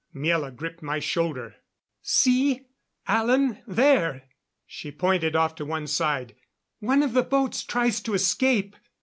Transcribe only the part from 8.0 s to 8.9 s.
to escape."